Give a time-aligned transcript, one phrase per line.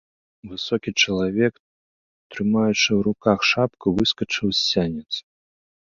[0.53, 1.53] Высокі чалавек,
[2.35, 5.11] трымаючы ў руках шапку, выскачыў з сянец.